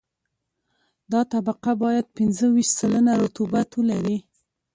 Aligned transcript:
دا 1.11 1.21
طبقه 1.33 1.71
باید 1.83 2.13
پنځه 2.17 2.45
ویشت 2.53 2.73
سلنه 2.79 3.13
رطوبت 3.23 3.69
ولري 3.79 4.17